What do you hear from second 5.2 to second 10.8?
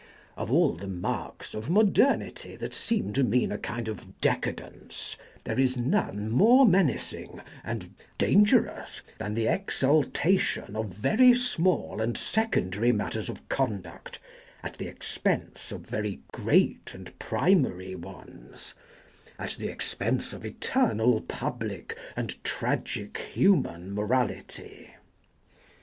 there is none more menacing and dangerous than the exultation